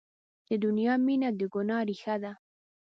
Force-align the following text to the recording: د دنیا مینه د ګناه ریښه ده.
د 0.47 0.49
دنیا 0.63 0.93
مینه 1.05 1.29
د 1.39 1.41
ګناه 1.53 1.83
ریښه 1.89 2.15
ده. 2.23 2.31